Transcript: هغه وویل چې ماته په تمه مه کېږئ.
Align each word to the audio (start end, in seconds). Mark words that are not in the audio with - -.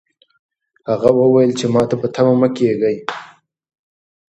هغه 0.89 1.09
وویل 1.19 1.51
چې 1.59 1.65
ماته 1.73 1.95
په 2.01 2.07
تمه 2.15 2.33
مه 2.41 2.49
کېږئ. 2.57 2.97